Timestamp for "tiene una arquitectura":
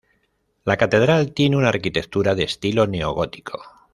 1.31-2.33